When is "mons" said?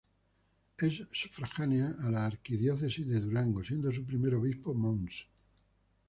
4.73-5.27